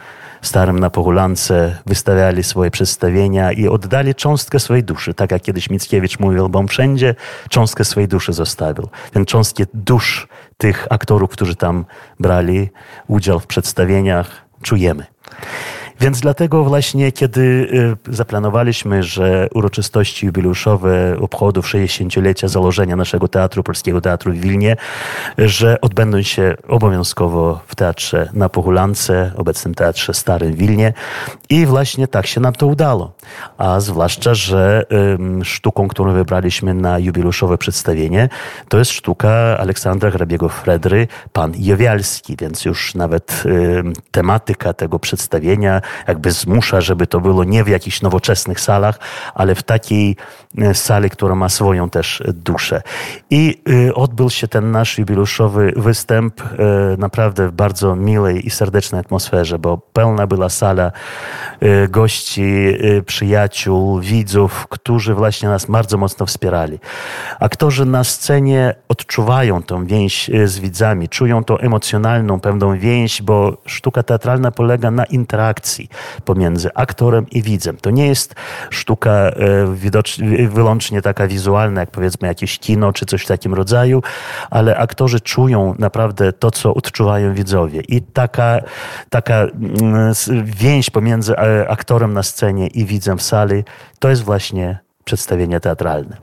starym 0.42 0.78
na 0.78 0.90
Pohulance 0.90 1.78
wystawiali 1.86 2.44
swoje 2.44 2.70
przedstawienia 2.70 3.52
i 3.52 3.68
oddali 3.68 4.14
cząstkę 4.14 4.60
swojej 4.60 4.84
duszy. 4.84 5.14
Tak 5.14 5.30
jak 5.30 5.42
kiedyś 5.42 5.70
Mickiewicz 5.70 6.18
mówił, 6.18 6.48
bo 6.48 6.58
on 6.58 6.68
wszędzie 6.68 7.14
cząstkę 7.48 7.84
swojej 7.84 8.08
duszy 8.08 8.32
zostawił. 8.32 8.88
Ten 9.12 9.24
cząstkę 9.24 9.64
dusz 9.74 10.28
tych 10.58 10.86
aktorów, 10.90 11.30
którzy 11.30 11.56
tam 11.56 11.84
brali 12.20 12.70
udział 13.08 13.40
w 13.40 13.46
przedstawieniach, 13.46 14.30
czujemy. 14.62 15.06
Więc 16.00 16.20
dlatego 16.20 16.64
właśnie, 16.64 17.12
kiedy 17.12 17.68
zaplanowaliśmy, 18.08 19.02
że 19.02 19.48
uroczystości 19.54 20.26
jubileuszowe 20.26 21.16
obchodów 21.20 21.66
60-lecia 21.66 22.48
założenia 22.48 22.96
naszego 22.96 23.28
teatru, 23.28 23.62
Polskiego 23.62 24.00
Teatru 24.00 24.32
w 24.32 24.36
Wilnie, 24.36 24.76
że 25.38 25.80
odbędą 25.80 26.22
się 26.22 26.54
obowiązkowo 26.68 27.60
w 27.66 27.74
Teatrze 27.74 28.30
na 28.32 28.48
Pochulance, 28.48 29.32
obecnym 29.36 29.74
Teatrze 29.74 30.14
Starym 30.14 30.54
Wilnie 30.54 30.92
i 31.50 31.66
właśnie 31.66 32.08
tak 32.08 32.26
się 32.26 32.40
nam 32.40 32.52
to 32.52 32.66
udało. 32.66 33.12
A 33.58 33.80
zwłaszcza, 33.80 34.34
że 34.34 34.84
sztuką, 35.42 35.88
którą 35.88 36.12
wybraliśmy 36.12 36.74
na 36.74 36.98
jubileuszowe 36.98 37.58
przedstawienie, 37.58 38.28
to 38.68 38.78
jest 38.78 38.90
sztuka 38.90 39.58
Aleksandra 39.58 40.10
Hrabiego 40.10 40.48
Fredry, 40.48 41.08
Pan 41.32 41.52
Jowialski, 41.58 42.36
więc 42.40 42.64
już 42.64 42.94
nawet 42.94 43.44
tematyka 44.10 44.72
tego 44.72 44.98
przedstawienia 44.98 45.80
jakby 46.08 46.32
zmusza, 46.32 46.80
żeby 46.80 47.06
to 47.06 47.20
było 47.20 47.44
nie 47.44 47.64
w 47.64 47.68
jakichś 47.68 48.02
nowoczesnych 48.02 48.60
salach, 48.60 48.98
ale 49.34 49.54
w 49.54 49.62
takiej 49.62 50.16
e, 50.58 50.74
sali, 50.74 51.10
która 51.10 51.34
ma 51.34 51.48
swoją 51.48 51.90
też 51.90 52.22
duszę. 52.26 52.82
I 53.30 53.62
e, 53.88 53.94
odbył 53.94 54.30
się 54.30 54.48
ten 54.48 54.70
nasz 54.70 54.98
jubileuszowy 54.98 55.72
występ 55.76 56.40
e, 56.40 56.46
naprawdę 56.98 57.48
w 57.48 57.52
bardzo 57.52 57.96
miłej 57.96 58.46
i 58.46 58.50
serdecznej 58.50 59.00
atmosferze, 59.00 59.58
bo 59.58 59.78
pełna 59.78 60.26
była 60.26 60.48
sala 60.48 60.92
gości, 61.88 62.42
przyjaciół, 63.06 64.00
widzów, 64.00 64.66
którzy 64.68 65.14
właśnie 65.14 65.48
nas 65.48 65.66
bardzo 65.66 65.96
mocno 65.96 66.26
wspierali. 66.26 66.78
Aktorzy 67.40 67.86
na 67.86 68.04
scenie 68.04 68.74
odczuwają 68.88 69.62
tą 69.62 69.86
więź 69.86 70.30
z 70.44 70.58
widzami, 70.58 71.08
czują 71.08 71.44
tą 71.44 71.58
emocjonalną 71.58 72.40
pewną 72.40 72.78
więź, 72.78 73.22
bo 73.22 73.56
sztuka 73.66 74.02
teatralna 74.02 74.50
polega 74.50 74.90
na 74.90 75.04
interakcji 75.04 75.79
pomiędzy 76.24 76.70
aktorem 76.74 77.26
i 77.30 77.42
widzem. 77.42 77.76
To 77.76 77.90
nie 77.90 78.06
jest 78.06 78.34
sztuka 78.70 79.10
e, 79.10 79.30
wyłącznie 80.48 81.02
taka 81.02 81.26
wizualna, 81.26 81.80
jak 81.80 81.90
powiedzmy 81.90 82.28
jakieś 82.28 82.58
kino 82.58 82.92
czy 82.92 83.06
coś 83.06 83.22
w 83.22 83.26
takim 83.26 83.54
rodzaju, 83.54 84.02
ale 84.50 84.76
aktorzy 84.76 85.20
czują 85.20 85.74
naprawdę 85.78 86.32
to, 86.32 86.50
co 86.50 86.74
odczuwają 86.74 87.34
widzowie. 87.34 87.80
I 87.80 88.02
taka, 88.02 88.60
taka 89.10 89.34
mm, 89.34 90.12
więź 90.44 90.90
pomiędzy 90.90 91.36
e, 91.36 91.68
aktorem 91.68 92.12
na 92.12 92.22
scenie 92.22 92.66
i 92.66 92.84
widzem 92.84 93.18
w 93.18 93.22
sali, 93.22 93.64
to 93.98 94.08
jest 94.08 94.22
właśnie 94.22 94.89
przedstawienie 95.10 95.60
teatralne. 95.60 96.16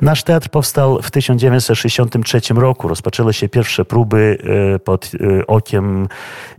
Nasz 0.00 0.22
teatr 0.22 0.48
powstał 0.48 1.02
w 1.02 1.10
1963 1.10 2.40
roku. 2.54 2.88
Rozpoczęły 2.88 3.32
się 3.32 3.48
pierwsze 3.48 3.84
próby 3.84 4.38
e, 4.74 4.78
pod 4.78 5.10
e, 5.14 5.46
okiem 5.46 6.08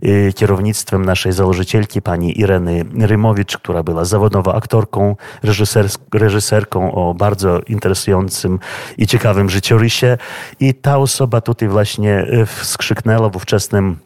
e, 0.02 0.32
kierownictwem 0.32 1.04
naszej 1.04 1.32
założycielki, 1.32 2.02
pani 2.02 2.40
Ireny 2.40 2.84
Rymowicz, 3.00 3.58
która 3.58 3.82
była 3.82 4.04
zawodową 4.04 4.52
aktorką, 4.52 5.16
reżyser, 5.42 5.86
reżyserką 6.14 6.94
o 6.94 7.14
bardzo 7.14 7.60
interesującym 7.60 8.58
i 8.98 9.06
ciekawym 9.06 9.50
życiorysie. 9.50 10.18
I 10.60 10.74
ta 10.74 10.98
osoba 10.98 11.40
tutaj 11.40 11.68
właśnie 11.68 12.26
skrzyknęła 12.62 13.28
w 13.28 13.36
ówczesnym 13.36 13.96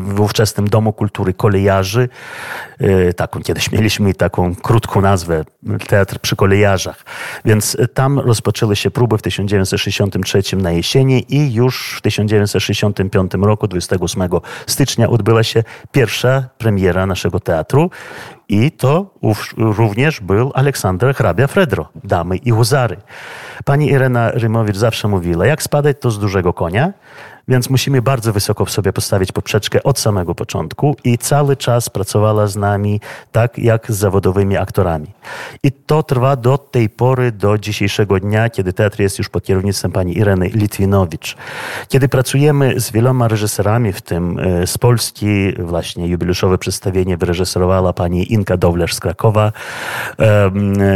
w 0.00 0.20
ówczesnym 0.20 0.68
Domu 0.68 0.92
Kultury 0.92 1.34
Kolejarzy. 1.34 2.08
E, 2.78 3.14
taką 3.14 3.40
kiedyś 3.40 3.72
mieliśmy 3.72 4.14
taką 4.14 4.54
krótką 4.54 5.00
nazwę, 5.00 5.44
Teatr 5.88 6.18
przy 6.18 6.36
Kolejarzach. 6.36 7.04
Więc 7.44 7.76
tam 7.94 8.18
rozpoczęły 8.18 8.76
się 8.76 8.90
próby 8.90 9.18
w 9.18 9.22
1963 9.22 10.56
na 10.56 10.70
jesieni 10.70 11.34
i 11.34 11.54
już 11.54 11.94
w 11.98 12.00
1965 12.00 13.32
roku, 13.34 13.68
28 13.68 14.28
stycznia, 14.66 15.08
odbyła 15.08 15.42
się 15.42 15.64
pierwsza 15.92 16.44
premiera 16.58 17.06
naszego 17.06 17.40
teatru. 17.40 17.90
I 18.48 18.70
to 18.70 19.14
również 19.56 20.20
był 20.20 20.52
Aleksander 20.54 21.14
Hrabia 21.14 21.46
Fredro, 21.46 21.88
Damy 22.04 22.36
i 22.36 22.50
Huzary. 22.50 22.96
Pani 23.64 23.90
Irena 23.90 24.30
Rymowicz 24.30 24.76
zawsze 24.76 25.08
mówiła, 25.08 25.46
jak 25.46 25.62
spadać 25.62 25.96
to 26.00 26.10
z 26.10 26.18
dużego 26.18 26.52
konia, 26.52 26.92
więc 27.48 27.70
musimy 27.70 28.02
bardzo 28.02 28.32
wysoko 28.32 28.64
w 28.64 28.70
sobie 28.70 28.92
postawić 28.92 29.32
poprzeczkę 29.32 29.82
od 29.82 29.98
samego 29.98 30.34
początku 30.34 30.96
i 31.04 31.18
cały 31.18 31.56
czas 31.56 31.90
pracowała 31.90 32.46
z 32.46 32.56
nami 32.56 33.00
tak 33.32 33.58
jak 33.58 33.92
z 33.92 33.96
zawodowymi 33.96 34.56
aktorami. 34.56 35.06
I 35.62 35.72
to 35.72 36.02
trwa 36.02 36.36
do 36.36 36.58
tej 36.58 36.88
pory, 36.88 37.32
do 37.32 37.58
dzisiejszego 37.58 38.20
dnia, 38.20 38.50
kiedy 38.50 38.72
teatr 38.72 39.00
jest 39.00 39.18
już 39.18 39.28
pod 39.28 39.44
kierownictwem 39.44 39.92
pani 39.92 40.18
Ireny 40.18 40.48
Litwinowicz. 40.48 41.36
Kiedy 41.88 42.08
pracujemy 42.08 42.80
z 42.80 42.90
wieloma 42.90 43.28
reżyserami, 43.28 43.92
w 43.92 44.02
tym 44.02 44.38
e, 44.38 44.66
z 44.66 44.78
Polski, 44.78 45.52
właśnie 45.58 46.08
jubileuszowe 46.08 46.58
przedstawienie 46.58 47.16
wyreżyserowała 47.16 47.92
pani 47.92 48.32
Inka 48.32 48.56
Dowlerz 48.56 48.94
z 48.94 49.00
Krakowa. 49.00 49.52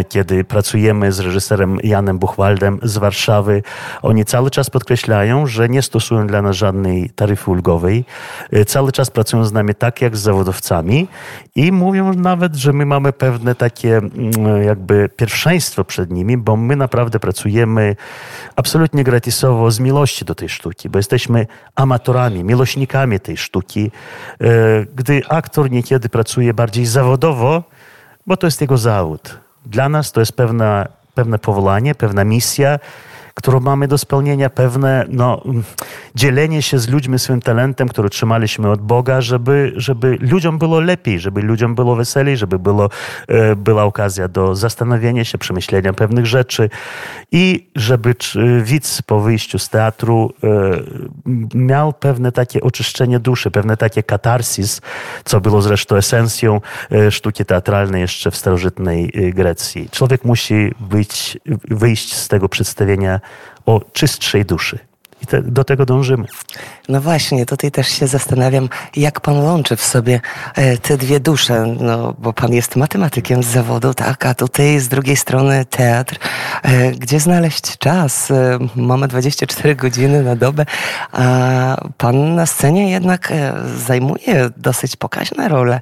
Kiedy 0.08 0.44
pracujemy 0.44 1.12
z 1.12 1.20
reżyserem 1.20 1.78
Janem 1.82 2.18
Buchwaldem 2.18 2.78
z 2.82 2.98
Warszawy, 2.98 3.62
oni 4.02 4.24
cały 4.24 4.50
czas 4.50 4.70
podkreślają, 4.70 5.46
że 5.46 5.68
nie 5.68 5.82
stosują 5.82 6.26
dla 6.26 6.35
dla 6.36 6.42
nas 6.42 6.56
żadnej 6.56 7.10
taryfy 7.10 7.50
ulgowej. 7.50 8.04
E, 8.52 8.64
cały 8.64 8.92
czas 8.92 9.10
pracują 9.10 9.44
z 9.44 9.52
nami 9.52 9.74
tak 9.74 10.02
jak 10.02 10.16
z 10.16 10.20
zawodowcami 10.20 11.08
i 11.54 11.72
mówią 11.72 12.12
nawet, 12.12 12.54
że 12.56 12.72
my 12.72 12.86
mamy 12.86 13.12
pewne 13.12 13.54
takie 13.54 13.96
mm, 13.96 14.62
jakby 14.64 15.08
pierwszeństwo 15.16 15.84
przed 15.84 16.10
nimi, 16.10 16.36
bo 16.36 16.56
my 16.56 16.76
naprawdę 16.76 17.20
pracujemy 17.20 17.96
absolutnie 18.56 19.04
gratisowo 19.04 19.70
z 19.70 19.80
miłości 19.80 20.24
do 20.24 20.34
tej 20.34 20.48
sztuki, 20.48 20.88
bo 20.88 20.98
jesteśmy 20.98 21.46
amatorami, 21.74 22.44
miłośnikami 22.44 23.20
tej 23.20 23.36
sztuki. 23.36 23.90
E, 24.40 24.46
gdy 24.94 25.22
aktor 25.28 25.70
niekiedy 25.70 26.08
pracuje 26.08 26.54
bardziej 26.54 26.86
zawodowo, 26.86 27.62
bo 28.26 28.36
to 28.36 28.46
jest 28.46 28.60
jego 28.60 28.78
zawód. 28.78 29.38
Dla 29.66 29.88
nas 29.88 30.12
to 30.12 30.20
jest 30.20 30.32
pewna, 30.32 30.88
pewne 31.14 31.38
powołanie, 31.38 31.94
pewna 31.94 32.24
misja, 32.24 32.78
którą 33.36 33.60
mamy 33.60 33.88
do 33.88 33.98
spełnienia, 33.98 34.50
pewne 34.50 35.04
no, 35.08 35.42
dzielenie 36.14 36.62
się 36.62 36.78
z 36.78 36.88
ludźmi 36.88 37.18
swoim 37.18 37.40
talentem, 37.40 37.88
który 37.88 38.10
trzymaliśmy 38.10 38.70
od 38.70 38.80
Boga, 38.80 39.20
żeby, 39.20 39.72
żeby 39.76 40.18
ludziom 40.20 40.58
było 40.58 40.80
lepiej, 40.80 41.20
żeby 41.20 41.42
ludziom 41.42 41.74
było 41.74 41.96
weselej, 41.96 42.36
żeby 42.36 42.58
było, 42.58 42.88
e, 43.28 43.56
była 43.56 43.84
okazja 43.84 44.28
do 44.28 44.54
zastanowienia 44.54 45.24
się, 45.24 45.38
przemyślenia 45.38 45.92
pewnych 45.92 46.26
rzeczy 46.26 46.70
i 47.32 47.66
żeby 47.74 48.14
widz 48.62 49.02
po 49.02 49.20
wyjściu 49.20 49.58
z 49.58 49.68
teatru 49.68 50.32
e, 50.44 50.48
miał 51.54 51.92
pewne 51.92 52.32
takie 52.32 52.60
oczyszczenie 52.60 53.18
duszy, 53.18 53.50
pewne 53.50 53.76
takie 53.76 54.02
katarsis, 54.02 54.80
co 55.24 55.40
było 55.40 55.62
zresztą 55.62 55.96
esencją 55.96 56.60
e, 56.92 57.10
sztuki 57.10 57.44
teatralnej 57.44 58.00
jeszcze 58.00 58.30
w 58.30 58.36
starożytnej 58.36 59.12
Grecji. 59.34 59.88
Człowiek 59.90 60.24
musi 60.24 60.74
być, 60.80 61.38
wyjść 61.70 62.14
z 62.14 62.28
tego 62.28 62.48
przedstawienia 62.48 63.20
o 63.66 63.80
czystszej 63.92 64.44
duszy. 64.44 64.78
I 65.22 65.26
te, 65.26 65.42
do 65.42 65.64
tego 65.64 65.86
dążymy. 65.86 66.24
No 66.88 67.00
właśnie, 67.00 67.46
tutaj 67.46 67.70
też 67.70 67.88
się 67.88 68.06
zastanawiam, 68.06 68.68
jak 68.96 69.20
pan 69.20 69.38
łączy 69.38 69.76
w 69.76 69.82
sobie 69.82 70.20
e, 70.54 70.78
te 70.78 70.96
dwie 70.96 71.20
dusze, 71.20 71.66
no 71.80 72.14
bo 72.18 72.32
pan 72.32 72.52
jest 72.52 72.76
matematykiem 72.76 73.42
z 73.42 73.46
zawodu, 73.46 73.94
tak, 73.94 74.26
a 74.26 74.34
tutaj 74.34 74.80
z 74.80 74.88
drugiej 74.88 75.16
strony 75.16 75.64
teatr. 75.64 76.18
E, 76.62 76.90
gdzie 76.90 77.20
znaleźć 77.20 77.78
czas? 77.78 78.30
E, 78.30 78.58
mamy 78.76 79.08
24 79.08 79.76
godziny 79.76 80.22
na 80.22 80.36
dobę, 80.36 80.66
a 81.12 81.76
pan 81.98 82.34
na 82.34 82.46
scenie 82.46 82.90
jednak 82.90 83.32
zajmuje 83.76 84.50
dosyć 84.56 84.96
pokaźne 84.96 85.48
role. 85.48 85.80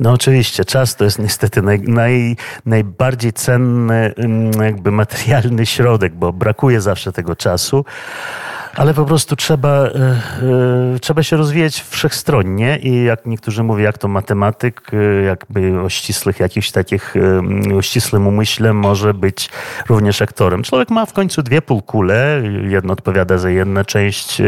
No 0.00 0.12
oczywiście, 0.12 0.64
czas 0.64 0.96
to 0.96 1.04
jest 1.04 1.18
niestety 1.18 1.62
naj, 1.62 1.80
naj, 1.80 2.36
najbardziej 2.66 3.32
cenny 3.32 4.14
mm, 4.16 4.52
jakby 4.62 4.90
materialny 4.90 5.66
środek, 5.66 6.14
bo 6.14 6.32
brakuje 6.32 6.80
zawsze 6.80 7.12
tego 7.12 7.36
czasu 7.36 7.84
ale 8.76 8.94
po 8.94 9.04
prostu 9.04 9.36
trzeba, 9.36 9.68
e, 9.68 9.90
e, 10.94 10.98
trzeba 11.00 11.22
się 11.22 11.36
rozwijać 11.36 11.84
wszechstronnie 11.88 12.78
i 12.78 13.04
jak 13.04 13.26
niektórzy 13.26 13.62
mówią, 13.62 13.84
jak 13.84 13.98
to 13.98 14.08
matematyk, 14.08 14.90
e, 14.92 15.22
jakby 15.22 15.80
o 15.80 15.88
ścisłych 15.88 16.40
jakichś 16.40 16.70
takich, 16.70 17.14
o 17.78 17.82
ścisłym 17.82 18.26
umyśle 18.26 18.72
może 18.72 19.14
być 19.14 19.50
również 19.88 20.22
aktorem. 20.22 20.62
Człowiek 20.62 20.90
ma 20.90 21.06
w 21.06 21.12
końcu 21.12 21.42
dwie 21.42 21.62
półkule, 21.62 22.42
jedna 22.68 22.92
odpowiada 22.92 23.38
za 23.38 23.50
jedną 23.50 23.84
część 23.84 24.42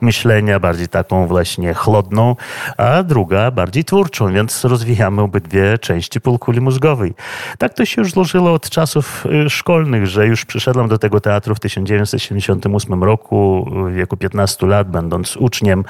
myślenia, 0.00 0.60
bardziej 0.60 0.88
taką 0.88 1.26
właśnie 1.26 1.74
chłodną, 1.74 2.36
a 2.76 3.02
druga 3.02 3.50
bardziej 3.50 3.84
twórczą, 3.84 4.32
więc 4.32 4.64
rozwijamy 4.64 5.22
obydwie 5.22 5.78
części 5.78 6.20
półkuli 6.20 6.60
mózgowej. 6.60 7.14
Tak 7.58 7.74
to 7.74 7.84
się 7.84 8.00
już 8.00 8.10
złożyło 8.10 8.52
od 8.52 8.70
czasów 8.70 9.24
szkolnych, 9.48 10.06
że 10.06 10.26
już 10.26 10.44
przyszedłem 10.44 10.88
do 10.88 10.98
tego 10.98 11.20
teatru 11.20 11.54
w 11.54 11.60
1978 11.60 13.04
roku, 13.04 13.67
w 13.70 13.92
wieku 13.92 14.16
15 14.16 14.66
lat, 14.66 14.90
będąc 14.90 15.36
uczniem 15.36 15.84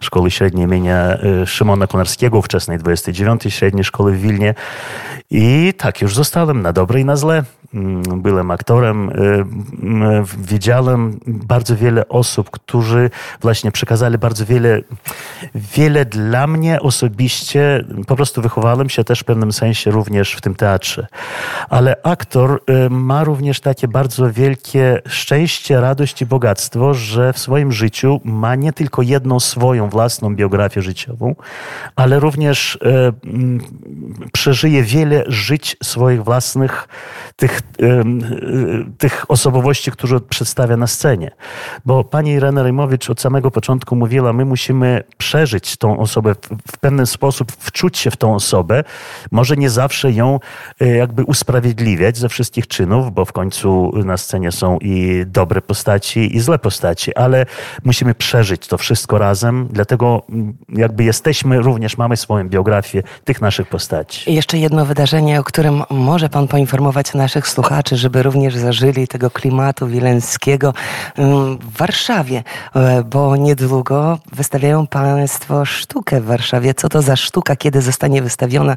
szkoły 0.00 0.30
średniej 0.30 0.64
imienia 0.64 1.16
y, 1.42 1.46
Szymona 1.46 1.86
Konarskiego, 1.86 2.42
wczesnej 2.42 2.78
29 2.78 3.42
średniej 3.48 3.84
szkoły 3.84 4.12
w 4.12 4.20
Wilnie. 4.20 4.54
I 5.30 5.74
tak 5.76 6.00
już 6.00 6.14
zostałem 6.14 6.62
na 6.62 6.72
dobre 6.72 7.00
i 7.00 7.04
na 7.04 7.16
złe. 7.16 7.44
Mm, 7.74 8.02
byłem 8.22 8.50
aktorem, 8.50 9.08
y, 9.08 9.12
mm, 9.82 10.24
wiedziałem 10.38 11.20
bardzo 11.26 11.76
wiele 11.76 12.08
osób, 12.08 12.50
którzy 12.50 13.10
właśnie 13.40 13.70
przekazali 13.70 14.18
bardzo 14.18 14.46
wiele, 14.46 14.80
wiele 15.54 16.04
dla 16.04 16.46
mnie 16.46 16.80
osobiście. 16.80 17.84
Po 18.06 18.16
prostu 18.16 18.42
wychowałem 18.42 18.88
się 18.88 19.04
też 19.04 19.20
w 19.20 19.24
pewnym 19.24 19.52
sensie 19.52 19.90
również 19.90 20.32
w 20.32 20.40
tym 20.40 20.54
teatrze. 20.54 21.06
Ale 21.68 21.96
aktor 22.02 22.62
y, 22.86 22.90
ma 22.90 23.24
również 23.24 23.60
takie 23.60 23.88
bardzo 23.88 24.32
wielkie 24.32 25.02
szczęście, 25.08 25.80
radość 25.80 26.22
i 26.22 26.26
bogactwo, 26.26 26.94
że 26.94 27.23
w 27.32 27.38
swoim 27.38 27.72
życiu 27.72 28.20
ma 28.24 28.54
nie 28.54 28.72
tylko 28.72 29.02
jedną 29.02 29.40
swoją 29.40 29.88
własną 29.88 30.36
biografię 30.36 30.82
życiową, 30.82 31.34
ale 31.96 32.20
również 32.20 32.78
mm, 32.82 33.60
przeżyje 34.32 34.82
wiele 34.82 35.24
żyć 35.26 35.76
swoich 35.82 36.24
własnych 36.24 36.88
tych 37.36 37.60
Y, 37.82 38.04
tych 38.98 39.30
osobowości, 39.30 39.90
które 39.90 40.20
przedstawia 40.20 40.76
na 40.76 40.86
scenie. 40.86 41.30
Bo 41.84 42.04
pani 42.04 42.30
Irena 42.30 42.62
Rejmowicz 42.62 43.10
od 43.10 43.20
samego 43.20 43.50
początku 43.50 43.96
mówiła, 43.96 44.32
my 44.32 44.44
musimy 44.44 45.04
przeżyć 45.18 45.76
tą 45.76 45.98
osobę 45.98 46.34
w 46.72 46.78
pewien 46.78 47.06
sposób, 47.06 47.52
wczuć 47.52 47.98
się 47.98 48.10
w 48.10 48.16
tą 48.16 48.34
osobę, 48.34 48.84
może 49.30 49.56
nie 49.56 49.70
zawsze 49.70 50.12
ją 50.12 50.40
y, 50.82 50.88
jakby 50.88 51.24
usprawiedliwiać 51.24 52.16
ze 52.16 52.28
wszystkich 52.28 52.66
czynów, 52.66 53.12
bo 53.12 53.24
w 53.24 53.32
końcu 53.32 53.92
na 54.04 54.16
scenie 54.16 54.52
są 54.52 54.78
i 54.78 55.24
dobre 55.26 55.60
postaci, 55.60 56.36
i 56.36 56.40
złe 56.40 56.58
postaci, 56.58 57.13
ale 57.14 57.46
musimy 57.84 58.14
przeżyć 58.14 58.66
to 58.66 58.78
wszystko 58.78 59.18
razem, 59.18 59.68
dlatego 59.70 60.22
mm, 60.28 60.56
jakby 60.68 61.04
jesteśmy, 61.04 61.58
również 61.58 61.98
mamy 61.98 62.16
swoją 62.16 62.48
biografię 62.48 63.02
tych 63.24 63.40
naszych 63.40 63.68
postaci. 63.68 64.34
Jeszcze 64.34 64.58
jedno 64.58 64.86
wydarzenie, 64.86 65.40
o 65.40 65.44
którym 65.44 65.82
może 65.90 66.28
pan 66.28 66.48
poinformować 66.48 67.14
naszych 67.14 67.48
słuchaczy, 67.48 67.96
żeby 67.96 68.22
również 68.22 68.56
zażyli 68.56 69.08
tego 69.08 69.30
klimatu 69.30 69.86
wileńskiego 69.86 70.74
mm, 71.16 71.58
w 71.58 71.78
Warszawie, 71.78 72.42
e, 72.74 73.04
bo 73.04 73.36
niedługo 73.36 74.18
wystawiają 74.32 74.86
Państwo 74.86 75.64
sztukę 75.64 76.20
w 76.20 76.24
Warszawie. 76.24 76.74
Co 76.74 76.88
to 76.88 77.02
za 77.02 77.16
sztuka, 77.16 77.56
kiedy 77.56 77.82
zostanie 77.82 78.22
wystawiona 78.22 78.76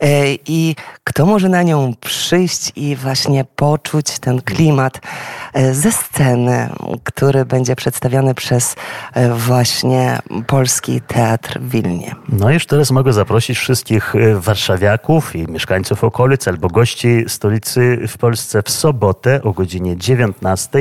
e, 0.00 0.08
i 0.46 0.76
kto 1.04 1.26
może 1.26 1.48
na 1.48 1.62
nią 1.62 1.94
przyjść 2.00 2.72
i 2.76 2.96
właśnie 2.96 3.44
poczuć 3.56 4.18
ten 4.18 4.42
klimat 4.42 5.00
e, 5.52 5.74
ze 5.74 5.92
sceny, 5.92 6.68
który 7.04 7.44
będzie 7.44 7.75
przedstawiony 7.76 8.34
przez 8.34 8.76
właśnie 9.36 10.18
Polski 10.46 11.00
Teatr 11.00 11.60
w 11.60 11.70
Wilnie. 11.70 12.14
No 12.28 12.50
już 12.50 12.66
teraz 12.66 12.90
mogę 12.90 13.12
zaprosić 13.12 13.58
wszystkich 13.58 14.14
warszawiaków 14.34 15.36
i 15.36 15.50
mieszkańców 15.52 16.04
okolic 16.04 16.48
albo 16.48 16.68
gości 16.68 17.24
stolicy 17.28 18.08
w 18.08 18.18
Polsce 18.18 18.62
w 18.62 18.70
sobotę 18.70 19.42
o 19.42 19.52
godzinie 19.52 19.96
19. 19.96 20.78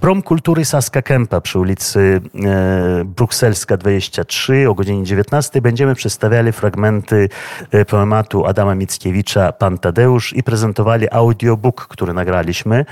Prom 0.00 0.22
Kultury 0.22 0.64
Saska 0.64 1.02
Kępa 1.02 1.40
przy 1.40 1.58
ulicy 1.58 2.20
e, 2.44 3.04
Brukselska 3.04 3.76
23 3.76 4.68
o 4.68 4.74
godzinie 4.74 5.04
19 5.04 5.60
będziemy 5.60 5.94
przedstawiali 5.94 6.52
fragmenty 6.52 7.28
e, 7.70 7.84
poematu 7.84 8.46
Adama 8.46 8.74
Mickiewicza 8.74 9.52
Pan 9.52 9.78
Tadeusz 9.78 10.32
i 10.32 10.42
prezentowali 10.42 11.06
audiobook, 11.10 11.86
który 11.88 12.12
nagraliśmy. 12.12 12.84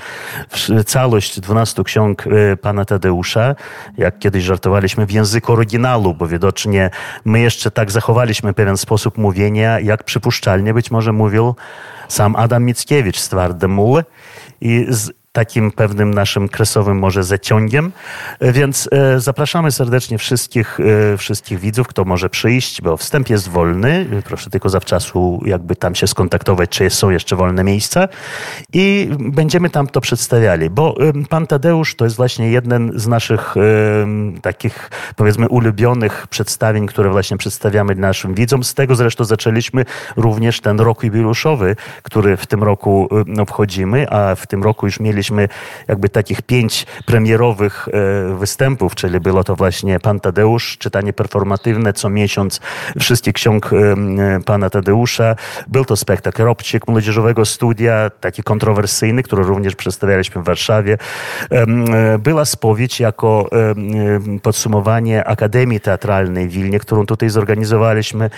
Całość 0.85 1.39
12 1.39 1.83
ksiąg 1.83 2.27
e, 2.27 2.57
Pana 2.57 2.85
Tadeusza, 2.85 3.18
jak 3.97 4.19
kiedyś 4.19 4.43
żartowaliśmy, 4.43 5.05
w 5.05 5.11
języku 5.11 5.53
oryginału, 5.53 6.13
bo 6.13 6.27
widocznie 6.27 6.89
my 7.25 7.39
jeszcze 7.39 7.71
tak 7.71 7.91
zachowaliśmy 7.91 8.53
pewien 8.53 8.77
sposób 8.77 9.17
mówienia, 9.17 9.79
jak 9.79 10.03
przypuszczalnie 10.03 10.73
być 10.73 10.91
może 10.91 11.13
mówił 11.13 11.55
sam 12.07 12.35
Adam 12.35 12.63
Mickiewicz 12.63 13.19
z 13.19 13.29
Twardym 13.29 13.71
Muły. 13.71 14.03
I 14.61 14.85
z 14.89 15.18
takim 15.39 15.71
pewnym 15.71 16.13
naszym 16.13 16.49
kresowym 16.49 16.99
może 16.99 17.23
zaciągiem. 17.23 17.91
Więc 18.41 18.89
e, 18.91 19.19
zapraszamy 19.19 19.71
serdecznie 19.71 20.17
wszystkich, 20.17 20.79
e, 21.13 21.17
wszystkich 21.17 21.59
widzów, 21.59 21.87
kto 21.87 22.05
może 22.05 22.29
przyjść, 22.29 22.81
bo 22.81 22.97
wstęp 22.97 23.29
jest 23.29 23.49
wolny. 23.49 24.05
Proszę 24.25 24.49
tylko 24.49 24.69
zawczasu 24.69 25.41
jakby 25.45 25.75
tam 25.75 25.95
się 25.95 26.07
skontaktować, 26.07 26.69
czy 26.69 26.89
są 26.89 27.09
jeszcze 27.09 27.35
wolne 27.35 27.63
miejsca 27.63 28.07
i 28.73 29.09
będziemy 29.19 29.69
tam 29.69 29.87
to 29.87 30.01
przedstawiali, 30.01 30.69
bo 30.69 30.95
e, 31.01 31.13
pan 31.29 31.47
Tadeusz 31.47 31.95
to 31.95 32.05
jest 32.05 32.17
właśnie 32.17 32.51
jeden 32.51 32.91
z 32.95 33.07
naszych 33.07 33.55
takich 34.41 34.89
powiedzmy 35.15 35.49
ulubionych 35.49 36.27
przedstawień, 36.27 36.87
które 36.87 37.09
właśnie 37.09 37.37
przedstawiamy 37.37 37.95
naszym 37.95 38.33
widzom. 38.33 38.63
Z 38.63 38.73
tego 38.73 38.95
zresztą 38.95 39.23
zaczęliśmy 39.23 39.85
również 40.15 40.61
ten 40.61 40.79
rok 40.79 41.03
jubileuszowy, 41.03 41.75
który 42.03 42.37
w 42.37 42.47
tym 42.47 42.63
roku 42.63 43.09
obchodzimy, 43.39 44.09
a 44.09 44.35
w 44.35 44.47
tym 44.47 44.63
roku 44.63 44.85
już 44.85 44.99
mieliśmy 44.99 45.28
mieliśmy 45.31 45.47
jakby 45.87 46.09
takich 46.09 46.41
pięć 46.41 46.85
premierowych 47.05 47.87
e, 47.87 48.37
występów, 48.37 48.95
czyli 48.95 49.19
było 49.19 49.43
to 49.43 49.55
właśnie 49.55 49.99
Pan 49.99 50.19
Tadeusz, 50.19 50.77
czytanie 50.77 51.13
performatywne 51.13 51.93
co 51.93 52.09
miesiąc 52.09 52.59
wszystkich 52.99 53.33
ksiąg 53.33 53.73
e, 53.73 53.77
e, 53.77 54.39
Pana 54.45 54.69
Tadeusza. 54.69 55.35
Był 55.67 55.85
to 55.85 55.95
spektakl 55.95 56.43
Robcik 56.43 56.87
Młodzieżowego 56.87 57.45
Studia, 57.45 58.11
taki 58.19 58.43
kontrowersyjny, 58.43 59.23
który 59.23 59.43
również 59.43 59.75
przedstawialiśmy 59.75 60.41
w 60.41 60.45
Warszawie. 60.45 60.97
Była 62.19 62.45
spowiedź 62.45 62.99
jako 62.99 63.49
podsumowanie 64.41 65.27
Akademii 65.27 65.79
Teatralnej 65.79 66.47
w 66.47 66.51
Wilnie, 66.51 66.79
którą 66.79 67.05
tutaj 67.05 67.29
zorganizowaliśmy. 67.29 68.29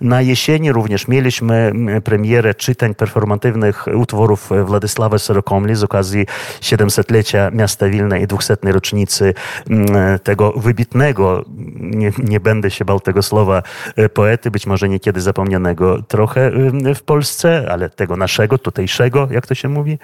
Na 0.00 0.22
jesieni 0.22 0.72
również 0.72 1.08
mieliśmy 1.08 1.72
premierę 2.04 2.54
czytań 2.54 2.94
performatywnych 2.94 3.86
utworów 3.94 4.50
Władysława 4.64 5.18
Sorokomli 5.18 5.74
z 5.74 5.84
okazji 5.84 6.26
700-lecia 6.60 7.50
miasta 7.50 7.88
Wilna 7.88 8.18
i 8.18 8.26
200. 8.26 8.56
rocznicy 8.62 9.34
mm, 9.70 10.18
tego 10.18 10.52
wybitnego, 10.52 11.44
nie, 11.80 12.12
nie 12.18 12.40
będę 12.40 12.70
się 12.70 12.84
bał 12.84 13.00
tego 13.00 13.22
słowa, 13.22 13.62
e, 13.96 14.08
poety, 14.08 14.50
być 14.50 14.66
może 14.66 14.88
niekiedy 14.88 15.20
zapomnianego 15.20 16.02
trochę 16.02 16.46
mm, 16.46 16.94
w 16.94 17.02
Polsce, 17.02 17.66
ale 17.70 17.90
tego 17.90 18.16
naszego, 18.16 18.58
tutejszego, 18.58 19.28
jak 19.30 19.46
to 19.46 19.54
się 19.54 19.68
mówi. 19.68 19.98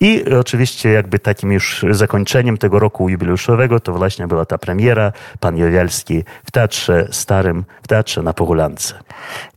I 0.00 0.24
oczywiście 0.40 0.88
jakby 0.90 1.18
takim 1.18 1.52
już 1.52 1.84
zakończeniem 1.90 2.58
tego 2.58 2.78
roku 2.78 3.08
jubileuszowego 3.08 3.80
to 3.80 3.92
właśnie 3.92 4.26
była 4.26 4.44
ta 4.44 4.58
premiera, 4.58 5.12
pan 5.40 5.56
Jowialski 5.56 6.24
w 6.44 6.50
Teatrze 6.50 7.08
Starym, 7.10 7.64
w 7.82 7.88
Teatrze 7.88 8.22
na 8.22 8.32
Pogulance. 8.32 8.94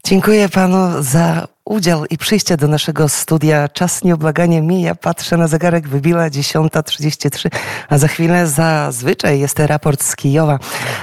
Dziękuję 0.04 0.49
panu 0.49 1.04
za 1.04 1.47
udział 1.65 2.06
i 2.06 2.17
przyjście 2.17 2.58
do 2.58 2.67
naszego 2.67 3.10
studia. 3.10 3.69
Czas 3.69 4.04
nieubłaganie 4.04 4.62
mija. 4.62 4.95
Patrzę 4.95 5.38
na 5.38 5.47
zegarek, 5.47 5.88
wybiła 5.88 6.30
10.33, 6.30 7.49
a 7.89 7.97
za 7.97 8.08
chwilę 8.08 8.47
zazwyczaj 8.47 9.39
jest 9.39 9.60
raport 9.60 10.04
z 10.04 10.15
Kijowa. 10.15 10.60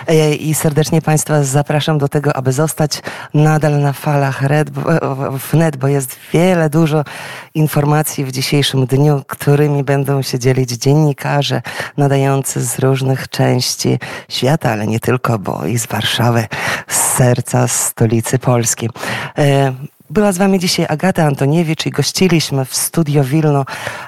E, 0.06 0.34
I 0.34 0.54
serdecznie 0.54 1.02
Państwa 1.02 1.44
zapraszam 1.44 1.98
do 1.98 2.08
tego, 2.08 2.36
aby 2.36 2.52
zostać 2.52 3.02
nadal 3.34 3.80
na 3.80 3.92
falach 3.92 4.42
red, 4.42 4.70
wnet, 5.52 5.76
bo 5.76 5.88
jest 5.88 6.16
wiele, 6.32 6.70
dużo 6.70 7.04
informacji 7.54 8.24
w 8.24 8.32
dzisiejszym 8.32 8.86
dniu, 8.86 9.22
którymi 9.28 9.84
będą 9.84 10.22
się 10.22 10.38
dzielić 10.38 10.70
dziennikarze 10.70 11.62
nadający 11.96 12.64
z 12.64 12.78
różnych 12.78 13.28
części 13.28 13.98
świata, 14.28 14.70
ale 14.70 14.86
nie 14.86 15.00
tylko, 15.00 15.38
bo 15.38 15.66
i 15.66 15.78
z 15.78 15.86
Warszawy, 15.86 16.46
z 16.88 16.96
serca 16.96 17.68
stolicy 17.68 18.38
Polski. 18.38 18.88
Była 20.12 20.32
z 20.32 20.38
Wami 20.38 20.58
dzisiaj 20.58 20.86
Agata 20.88 21.24
Antoniewicz 21.24 21.86
i 21.86 21.90
gościliśmy 21.90 22.64
w 22.64 22.74
studio 22.74 23.24
Wilno 23.24 23.64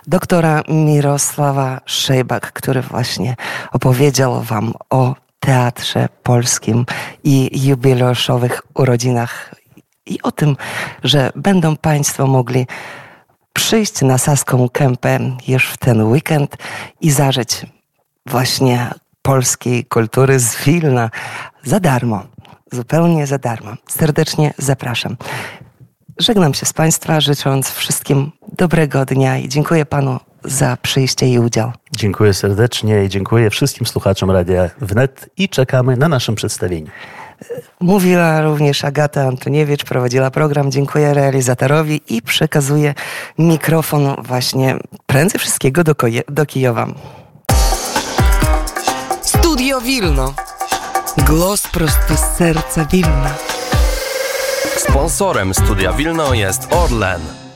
doktora 0.06 0.62
Mirosława 0.68 1.80
Szejbak, 1.86 2.52
który 2.52 2.82
właśnie 2.82 3.36
opowiedział 3.72 4.42
Wam 4.42 4.72
o 4.90 5.14
teatrze 5.40 6.08
polskim 6.22 6.86
i 7.24 7.66
jubileuszowych 7.66 8.62
urodzinach 8.74 9.54
i 10.06 10.22
o 10.22 10.32
tym, 10.32 10.56
że 11.04 11.30
będą 11.36 11.76
Państwo 11.76 12.26
mogli 12.26 12.66
przyjść 13.52 14.02
na 14.02 14.18
Saską 14.18 14.68
Kępę 14.68 15.18
już 15.48 15.68
w 15.68 15.76
ten 15.76 16.02
weekend 16.02 16.56
i 17.00 17.10
zażyć 17.10 17.66
właśnie 18.26 18.90
polskiej 19.22 19.84
kultury 19.84 20.38
z 20.38 20.64
Wilna 20.64 21.10
za 21.62 21.80
darmo. 21.80 22.22
Zupełnie 22.72 23.26
za 23.26 23.38
darmo. 23.38 23.72
Serdecznie 23.88 24.54
zapraszam. 24.58 25.16
Żegnam 26.18 26.54
się 26.54 26.66
z 26.66 26.72
Państwa, 26.72 27.20
życząc 27.20 27.70
wszystkim 27.70 28.32
dobrego 28.58 29.04
dnia 29.04 29.38
i 29.38 29.48
dziękuję 29.48 29.86
Panu 29.86 30.20
za 30.44 30.76
przyjście 30.82 31.26
i 31.28 31.38
udział. 31.38 31.72
Dziękuję 31.96 32.34
serdecznie 32.34 33.04
i 33.04 33.08
dziękuję 33.08 33.50
wszystkim 33.50 33.86
słuchaczom 33.86 34.30
Radia 34.30 34.70
Wnet 34.80 35.30
i 35.36 35.48
czekamy 35.48 35.96
na 35.96 36.08
naszym 36.08 36.34
przedstawieniu. 36.34 36.86
Mówiła 37.80 38.42
również 38.42 38.84
Agata 38.84 39.22
Antoniewicz, 39.22 39.84
prowadziła 39.84 40.30
program. 40.30 40.70
Dziękuję 40.70 41.14
realizatorowi 41.14 42.00
i 42.08 42.22
przekazuję 42.22 42.94
mikrofon 43.38 44.14
właśnie 44.22 44.76
prędzej 45.06 45.40
wszystkiego 45.40 45.84
do, 45.84 45.94
do 46.28 46.46
Kijowa. 46.46 46.86
Studio 49.22 49.80
Wilno. 49.80 50.34
Głos 51.26 51.62
prosto 51.62 52.16
z 52.16 52.36
serca 52.36 52.84
Wilna. 52.84 53.53
Sponsorem 54.76 55.54
Studia 55.54 55.92
Wilno 55.92 56.34
jest 56.34 56.68
Orlen. 56.70 57.43